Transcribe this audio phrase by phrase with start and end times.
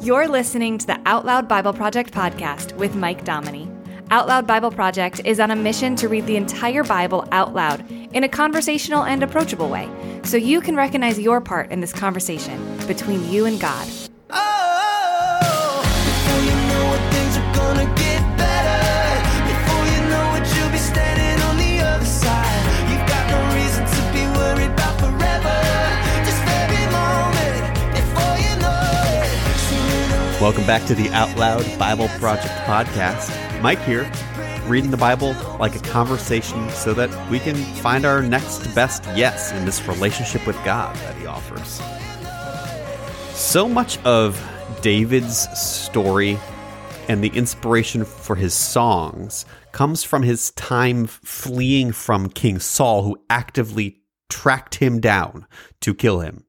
[0.00, 3.68] You're listening to the Out Loud Bible Project podcast with Mike Dominy.
[4.12, 7.84] Out Loud Bible Project is on a mission to read the entire Bible out loud
[7.90, 9.90] in a conversational and approachable way
[10.22, 13.88] so you can recognize your part in this conversation between you and God.
[30.40, 33.60] Welcome back to the Out Loud Bible Project podcast.
[33.60, 34.08] Mike here,
[34.68, 39.50] reading the Bible like a conversation so that we can find our next best yes
[39.50, 41.80] in this relationship with God that he offers.
[43.36, 44.40] So much of
[44.80, 46.38] David's story
[47.08, 53.20] and the inspiration for his songs comes from his time fleeing from King Saul, who
[53.28, 55.48] actively tracked him down
[55.80, 56.44] to kill him.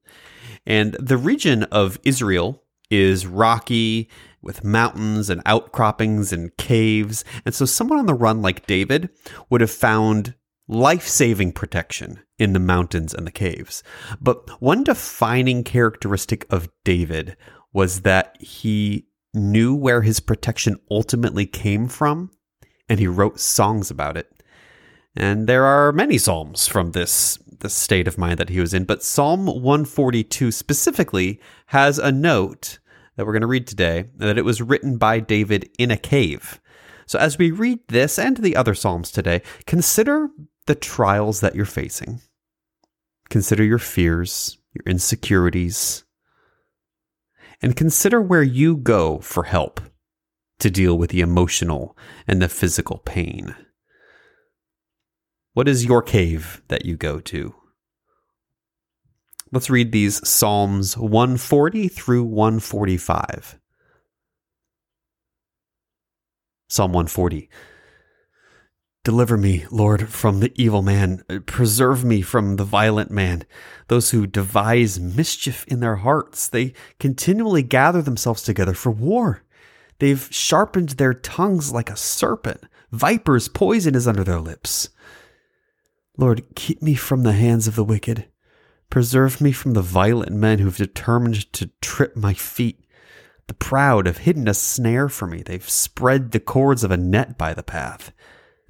[0.64, 4.08] And the region of Israel is rocky
[4.42, 7.24] with mountains and outcroppings and caves.
[7.44, 9.10] And so someone on the run like David
[9.48, 10.34] would have found
[10.66, 13.82] life saving protection in the mountains and the caves.
[14.20, 17.36] But one defining characteristic of David
[17.72, 22.30] was that he knew where his protection ultimately came from
[22.88, 24.32] and he wrote songs about it.
[25.16, 28.84] And there are many psalms from this the state of mind that he was in,
[28.84, 32.78] but Psalm 142 specifically has a note
[33.20, 36.58] that we're going to read today that it was written by David in a cave.
[37.04, 40.30] So as we read this and the other psalms today, consider
[40.64, 42.22] the trials that you're facing.
[43.28, 46.04] Consider your fears, your insecurities,
[47.60, 49.82] and consider where you go for help
[50.60, 53.54] to deal with the emotional and the physical pain.
[55.52, 57.54] What is your cave that you go to?
[59.52, 63.58] Let's read these Psalms 140 through 145.
[66.68, 67.50] Psalm 140.
[69.02, 71.24] Deliver me, Lord, from the evil man.
[71.46, 73.44] Preserve me from the violent man.
[73.88, 79.42] Those who devise mischief in their hearts, they continually gather themselves together for war.
[79.98, 82.62] They've sharpened their tongues like a serpent.
[82.92, 84.90] Viper's poison is under their lips.
[86.16, 88.26] Lord, keep me from the hands of the wicked.
[88.90, 92.84] Preserve me from the violent men who've determined to trip my feet.
[93.46, 95.42] The proud have hidden a snare for me.
[95.42, 98.12] They've spread the cords of a net by the path.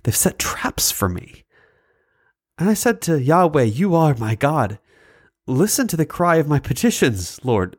[0.02, 1.44] They've set traps for me.
[2.58, 4.78] And I said to Yahweh, You are my God.
[5.46, 7.76] Listen to the cry of my petitions, Lord.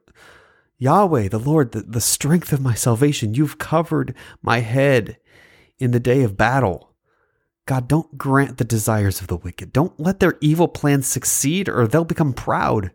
[0.77, 5.17] Yahweh, the Lord, the, the strength of my salvation, you've covered my head
[5.77, 6.90] in the day of battle.
[7.65, 9.71] God, don't grant the desires of the wicked.
[9.71, 12.91] Don't let their evil plans succeed, or they'll become proud.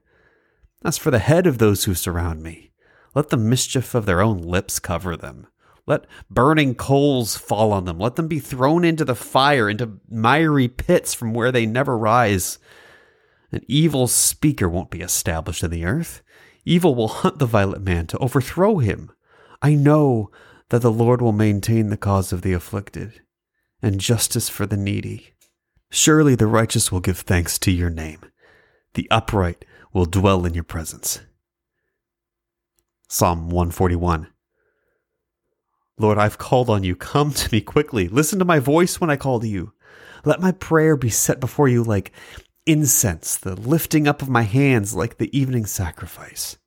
[0.85, 2.73] As for the head of those who surround me,
[3.15, 5.47] let the mischief of their own lips cover them.
[5.87, 7.99] Let burning coals fall on them.
[7.99, 12.59] Let them be thrown into the fire, into miry pits from where they never rise.
[13.53, 16.23] An evil speaker won't be established in the earth.
[16.65, 19.13] Evil will hunt the violent man to overthrow him.
[19.63, 20.33] I know
[20.71, 23.21] that the Lord will maintain the cause of the afflicted
[23.83, 25.35] and justice for the needy.
[25.91, 28.21] Surely the righteous will give thanks to your name.
[28.95, 31.21] The upright will dwell in your presence.
[33.09, 34.29] Psalm 141.
[35.99, 36.97] Lord, I've called on you.
[36.97, 38.09] Come to me quickly.
[38.09, 39.73] Listen to my voice when I call to you.
[40.25, 42.13] Let my prayer be set before you like
[42.67, 46.59] incense, the lifting up of my hands like the evening sacrifice.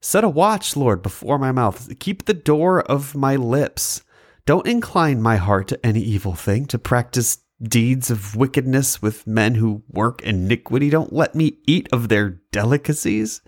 [0.00, 1.98] Set a watch, Lord, before my mouth.
[1.98, 4.02] Keep the door of my lips.
[4.44, 9.54] Don't incline my heart to any evil thing, to practice deeds of wickedness with men
[9.54, 10.90] who work iniquity.
[10.90, 13.40] Don't let me eat of their delicacies.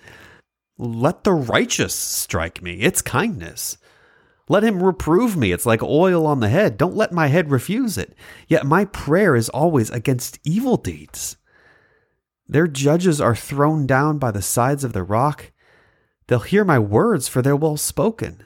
[0.78, 2.80] Let the righteous strike me.
[2.80, 3.76] It's kindness.
[4.48, 5.52] Let him reprove me.
[5.52, 6.76] It's like oil on the head.
[6.76, 8.14] Don't let my head refuse it.
[8.46, 11.36] Yet my prayer is always against evil deeds.
[12.46, 15.50] Their judges are thrown down by the sides of the rock.
[16.26, 18.44] They'll hear my words, for they're well spoken.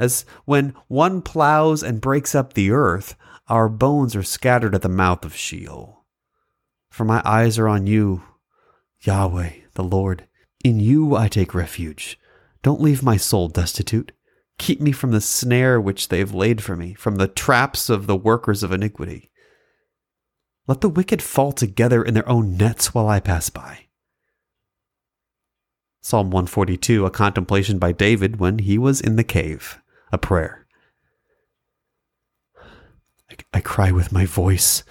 [0.00, 3.16] As when one plows and breaks up the earth,
[3.48, 6.06] our bones are scattered at the mouth of Sheol.
[6.88, 8.22] For my eyes are on you,
[9.02, 10.26] Yahweh, the Lord.
[10.64, 12.18] In you I take refuge.
[12.62, 14.12] Don't leave my soul destitute.
[14.56, 18.06] Keep me from the snare which they have laid for me, from the traps of
[18.06, 19.30] the workers of iniquity.
[20.66, 23.88] Let the wicked fall together in their own nets while I pass by.
[26.00, 29.78] Psalm 142, a contemplation by David when he was in the cave,
[30.12, 30.66] a prayer.
[33.30, 34.82] I, I cry with my voice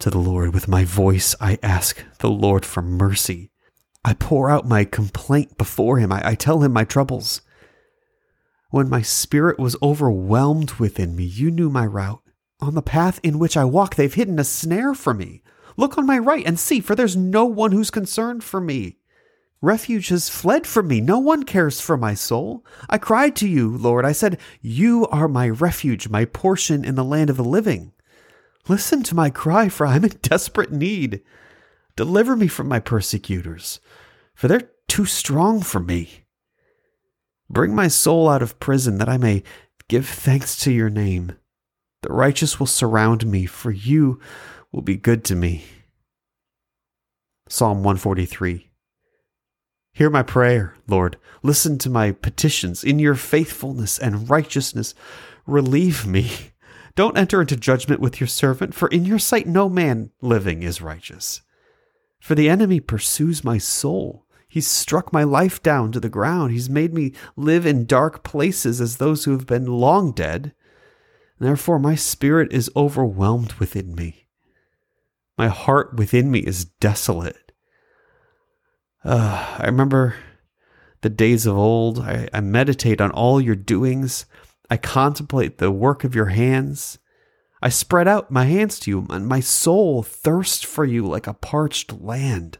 [0.00, 0.52] to the Lord.
[0.52, 3.50] With my voice, I ask the Lord for mercy.
[4.04, 6.12] I pour out my complaint before him.
[6.12, 7.40] I, I tell him my troubles.
[8.70, 12.20] When my spirit was overwhelmed within me, you knew my route.
[12.60, 15.42] On the path in which I walk, they've hidden a snare for me.
[15.76, 18.98] Look on my right and see, for there's no one who's concerned for me.
[19.64, 21.00] Refuge has fled from me.
[21.00, 22.66] No one cares for my soul.
[22.90, 24.04] I cried to you, Lord.
[24.04, 27.92] I said, You are my refuge, my portion in the land of the living.
[28.68, 31.22] Listen to my cry, for I'm in desperate need.
[31.96, 33.80] Deliver me from my persecutors,
[34.34, 36.24] for they're too strong for me.
[37.48, 39.42] Bring my soul out of prison that I may
[39.88, 41.32] give thanks to your name.
[42.02, 44.20] The righteous will surround me, for you
[44.72, 45.64] will be good to me.
[47.48, 48.68] Psalm 143
[49.94, 51.16] Hear my prayer, Lord.
[51.44, 52.82] Listen to my petitions.
[52.82, 54.92] In your faithfulness and righteousness,
[55.46, 56.30] relieve me.
[56.96, 60.82] Don't enter into judgment with your servant, for in your sight no man living is
[60.82, 61.42] righteous.
[62.18, 64.26] For the enemy pursues my soul.
[64.48, 66.52] He's struck my life down to the ground.
[66.52, 70.54] He's made me live in dark places as those who have been long dead.
[71.38, 74.28] Therefore, my spirit is overwhelmed within me.
[75.36, 77.43] My heart within me is desolate.
[79.04, 80.16] Uh, I remember
[81.02, 82.00] the days of old.
[82.00, 84.26] I, I meditate on all your doings.
[84.70, 86.98] I contemplate the work of your hands.
[87.60, 91.34] I spread out my hands to you, and my soul thirsts for you like a
[91.34, 92.58] parched land.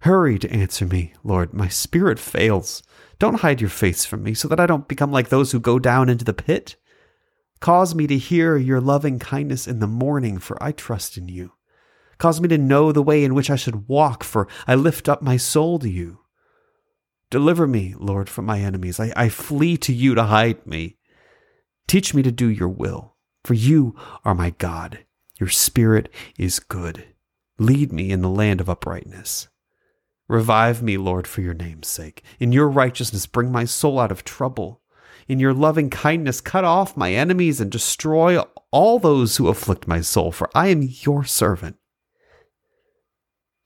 [0.00, 1.52] Hurry to answer me, Lord.
[1.52, 2.82] My spirit fails.
[3.18, 5.78] Don't hide your face from me, so that I don't become like those who go
[5.78, 6.76] down into the pit.
[7.60, 11.52] Cause me to hear your loving kindness in the morning, for I trust in you.
[12.18, 15.22] Cause me to know the way in which I should walk, for I lift up
[15.22, 16.20] my soul to you.
[17.30, 18.98] Deliver me, Lord, from my enemies.
[18.98, 20.96] I, I flee to you to hide me.
[21.86, 23.94] Teach me to do your will, for you
[24.24, 25.04] are my God.
[25.38, 27.04] Your spirit is good.
[27.58, 29.48] Lead me in the land of uprightness.
[30.28, 32.22] Revive me, Lord, for your name's sake.
[32.38, 34.82] In your righteousness, bring my soul out of trouble.
[35.26, 40.00] In your loving kindness, cut off my enemies and destroy all those who afflict my
[40.00, 41.76] soul, for I am your servant.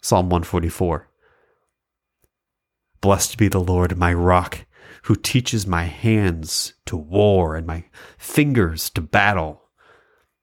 [0.03, 1.09] Psalm 144.
[3.01, 4.67] Blessed be the Lord, my rock,
[5.05, 7.85] who teaches my hands to war and my
[8.19, 9.63] fingers to battle.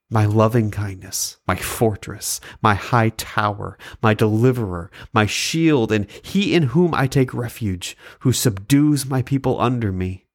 [0.10, 6.64] My loving kindness, my fortress, my high tower, my deliverer, my shield, and he in
[6.64, 10.26] whom I take refuge, who subdues my people under me.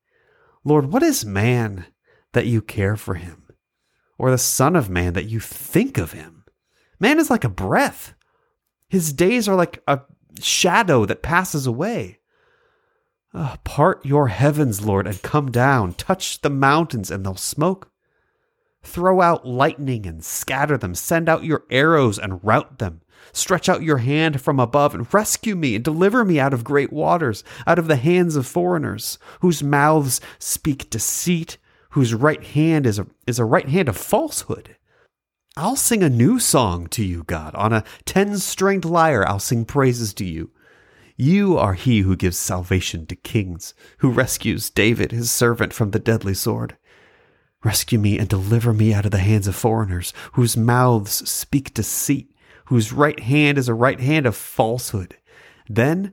[0.64, 1.86] Lord, what is man
[2.32, 3.48] that you care for him,
[4.16, 6.44] or the Son of Man that you think of him?
[7.00, 8.13] Man is like a breath.
[8.94, 10.02] His days are like a
[10.40, 12.20] shadow that passes away.
[13.34, 15.94] Oh, part your heavens, Lord, and come down.
[15.94, 17.90] Touch the mountains, and they'll smoke.
[18.84, 20.94] Throw out lightning and scatter them.
[20.94, 23.00] Send out your arrows and rout them.
[23.32, 26.92] Stretch out your hand from above and rescue me and deliver me out of great
[26.92, 31.58] waters, out of the hands of foreigners, whose mouths speak deceit,
[31.90, 34.76] whose right hand is a, is a right hand of falsehood.
[35.56, 37.54] I'll sing a new song to you, God.
[37.54, 40.50] On a ten stringed lyre, I'll sing praises to you.
[41.16, 46.00] You are he who gives salvation to kings, who rescues David, his servant, from the
[46.00, 46.76] deadly sword.
[47.62, 52.34] Rescue me and deliver me out of the hands of foreigners, whose mouths speak deceit,
[52.64, 55.16] whose right hand is a right hand of falsehood.
[55.68, 56.12] Then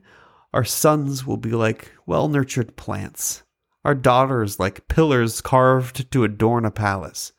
[0.54, 3.42] our sons will be like well nurtured plants,
[3.84, 7.32] our daughters like pillars carved to adorn a palace.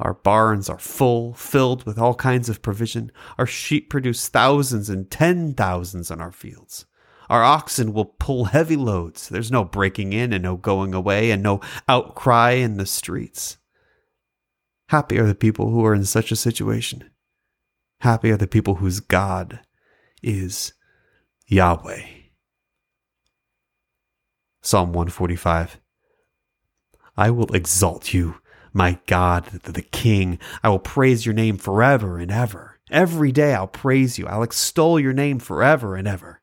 [0.00, 3.12] Our barns are full, filled with all kinds of provision.
[3.36, 6.86] Our sheep produce thousands and ten thousands on our fields.
[7.28, 9.28] Our oxen will pull heavy loads.
[9.28, 13.58] There's no breaking in and no going away and no outcry in the streets.
[14.88, 17.10] Happy are the people who are in such a situation.
[18.00, 19.60] Happy are the people whose God
[20.22, 20.72] is
[21.46, 22.02] Yahweh.
[24.62, 25.78] Psalm 145
[27.16, 28.36] I will exalt you
[28.72, 32.78] my God, the King, I will praise your name forever and ever.
[32.90, 34.26] Every day I'll praise you.
[34.26, 36.40] I'll extol your name forever and ever.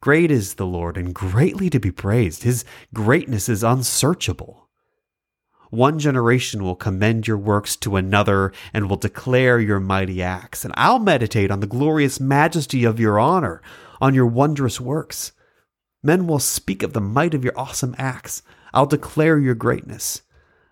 [0.00, 2.42] Great is the Lord and greatly to be praised.
[2.42, 4.68] His greatness is unsearchable.
[5.70, 10.64] One generation will commend your works to another and will declare your mighty acts.
[10.64, 13.62] And I'll meditate on the glorious majesty of your honor,
[14.00, 15.32] on your wondrous works.
[16.02, 18.42] Men will speak of the might of your awesome acts.
[18.72, 20.22] I'll declare your greatness.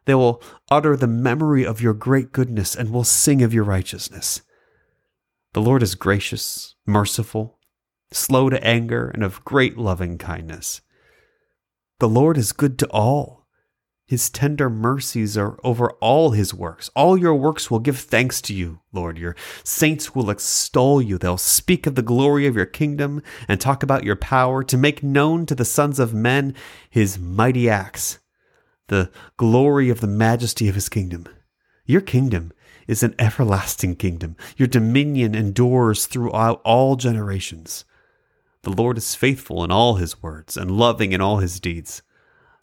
[0.04, 4.42] They will utter the memory of your great goodness and will sing of your righteousness.
[5.52, 7.59] The Lord is gracious, merciful,
[8.11, 10.80] slow to anger, and of great loving kindness.
[12.00, 13.42] The Lord is good to all.
[14.06, 16.90] His tender mercies are over all his works.
[16.94, 19.16] All your works will give thanks to you, Lord.
[19.16, 21.16] Your saints will extol you.
[21.16, 25.02] They'll speak of the glory of your kingdom and talk about your power to make
[25.02, 26.54] known to the sons of men
[26.90, 28.18] his mighty acts,
[28.93, 31.27] the glory of the majesty of his kingdom.
[31.87, 32.53] Your kingdom
[32.87, 34.37] is an everlasting kingdom.
[34.59, 37.87] Your dominion endures throughout all generations.
[38.65, 42.03] The Lord is faithful in all his words and loving in all his deeds.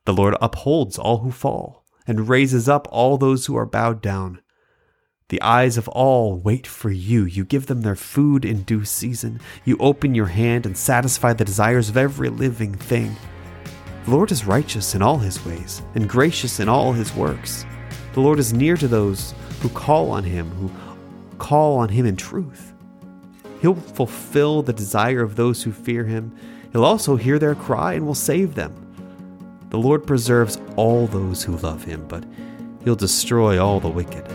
[0.06, 4.40] The Lord upholds all who fall and raises up all those who are bowed down.
[5.30, 7.26] The eyes of all wait for you.
[7.26, 9.40] You give them their food in due season.
[9.66, 13.16] You open your hand and satisfy the desires of every living thing.
[14.10, 17.63] The Lord is righteous in all his ways and gracious in all his works.
[18.13, 20.72] The Lord is near to those who call on him, who
[21.38, 22.74] call on him in truth.
[23.62, 26.36] He'll fulfill the desire of those who fear him.
[26.72, 28.74] He'll also hear their cry and will save them.
[29.70, 32.25] The Lord preserves all those who love him, but
[32.84, 34.25] he'll destroy all the wicked.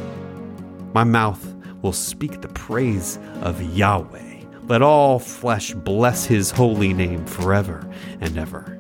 [0.95, 1.45] My mouth
[1.83, 4.45] will speak the praise of Yahweh.
[4.69, 7.85] Let all flesh bless his holy name forever
[8.21, 8.74] and ever.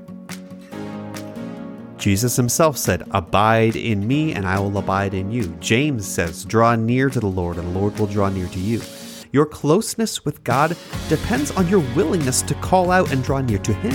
[2.05, 5.45] Jesus himself said, Abide in me, and I will abide in you.
[5.59, 8.83] James says, Draw near to the Lord, and the Lord will draw near to you.
[9.33, 10.77] Your closeness with God
[11.09, 13.95] depends on your willingness to call out and draw near to him.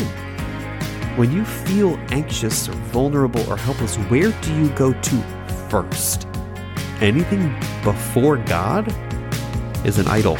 [1.19, 5.21] When you feel anxious or vulnerable or helpless, where do you go to
[5.69, 6.27] first?
[7.01, 8.87] Anything before God
[9.85, 10.33] is an idol.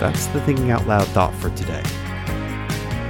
[0.00, 1.82] That's the Thinking Out Loud thought for today.